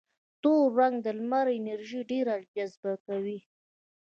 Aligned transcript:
تور 0.41 0.65
رنګ 0.79 0.95
د 1.05 1.07
لمر 1.17 1.47
انرژي 1.59 2.01
ډېره 2.11 2.35
جذبه 2.55 2.93
کوي. 3.05 3.39